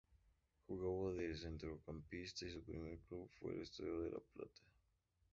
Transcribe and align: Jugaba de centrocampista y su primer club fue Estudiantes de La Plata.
Jugaba 0.65 1.11
de 1.11 1.35
centrocampista 1.37 2.47
y 2.47 2.49
su 2.49 2.63
primer 2.63 2.97
club 3.01 3.29
fue 3.39 3.61
Estudiantes 3.61 4.05
de 4.05 4.09
La 4.09 4.19
Plata. 4.33 4.61